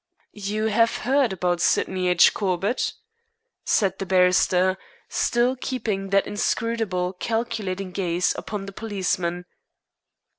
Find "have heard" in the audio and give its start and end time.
0.65-1.31